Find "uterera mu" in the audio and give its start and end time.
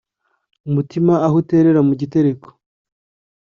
1.41-1.93